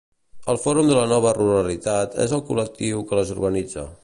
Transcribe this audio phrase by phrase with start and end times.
[0.53, 3.91] El Fòrum de la Nova Ruralitat és el col·lectiu que les organitza.